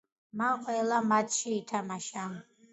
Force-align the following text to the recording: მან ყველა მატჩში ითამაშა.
მან 0.39 0.63
ყველა 0.63 1.03
მატჩში 1.13 1.55
ითამაშა. 1.59 2.29